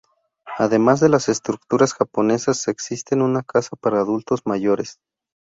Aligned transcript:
Además 0.57 0.99
de 0.99 1.09
las 1.09 1.29
estructuras 1.29 1.93
japonesas, 1.93 2.67
existe 2.67 3.13
una 3.13 3.43
casa 3.43 3.75
para 3.79 3.99
adultos 3.99 4.41
mayores. 4.47 4.97